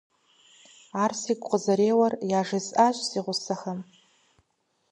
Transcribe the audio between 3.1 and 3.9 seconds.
гъусэхэм.